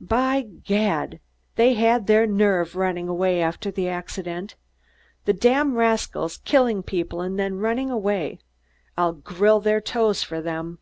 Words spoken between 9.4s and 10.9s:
their toes for them."